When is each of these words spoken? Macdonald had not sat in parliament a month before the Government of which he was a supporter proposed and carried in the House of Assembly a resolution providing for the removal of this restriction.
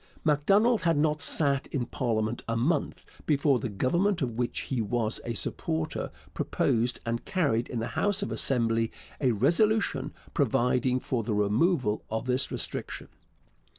Macdonald 0.23 0.81
had 0.81 0.97
not 0.97 1.21
sat 1.21 1.67
in 1.67 1.85
parliament 1.85 2.41
a 2.47 2.57
month 2.57 3.05
before 3.27 3.59
the 3.59 3.69
Government 3.69 4.19
of 4.23 4.31
which 4.31 4.61
he 4.61 4.81
was 4.81 5.21
a 5.25 5.35
supporter 5.35 6.09
proposed 6.33 6.99
and 7.05 7.23
carried 7.23 7.67
in 7.67 7.77
the 7.77 7.89
House 7.89 8.23
of 8.23 8.31
Assembly 8.31 8.91
a 9.19 9.29
resolution 9.31 10.11
providing 10.33 10.99
for 10.99 11.21
the 11.21 11.35
removal 11.35 12.03
of 12.09 12.25
this 12.25 12.51
restriction. 12.51 13.09